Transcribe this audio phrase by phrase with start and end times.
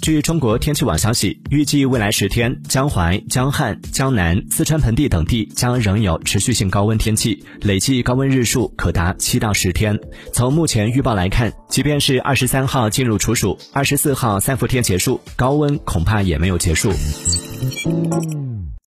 [0.00, 9.98] 据中国天气网消息预计未来十天江淮江汉江南四川盆地等地将仍有持续性高温天气累计高温日数可达七到十天。
[10.32, 16.90] 从目前预报来看即便是二十三号进入处暑二十四号三伏天结束高温恐怕也没有结束。